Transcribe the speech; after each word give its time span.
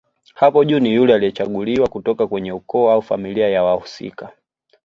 Hapo 0.33 0.63
juu 0.65 0.79
ni 0.79 0.93
yule 0.95 1.13
aliyechaguliwa 1.13 1.87
kutoka 1.87 2.27
kwenye 2.27 2.51
ukoo 2.51 2.91
au 2.91 3.01
familia 3.01 3.49
ya 3.49 3.63
wahusika 3.63 4.31